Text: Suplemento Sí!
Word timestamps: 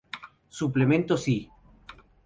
Suplemento 0.59 1.15
Sí! 1.15 1.37